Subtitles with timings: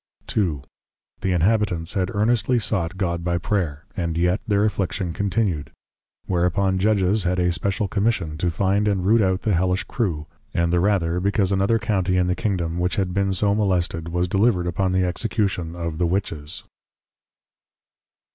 [0.35, 0.63] II.
[1.19, 5.69] The Inhabitants had earnestly sought God by \Prayer\; and \Yet\ their Affliction \Continued\.
[6.25, 10.25] Whereupon \Judges\ had a Special \Commission\ to find and root out the Hellish Crew;
[10.55, 14.27] and the rather, because another County in the Kingdom, which had been so molested, was
[14.27, 16.63] delivered upon the Execution of the Witches.